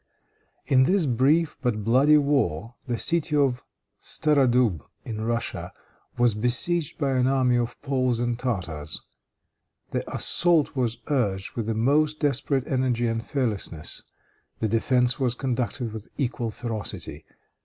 [0.65, 3.61] In this brief, but bloody war, the city of
[3.99, 5.71] Staradoub, in Russia,
[6.17, 9.03] was besieged by an army of Poles and Tartars.
[9.91, 14.01] The assault was urged with the most desperate energy and fearlessness.
[14.57, 17.23] The defense was conducted with equal ferocity.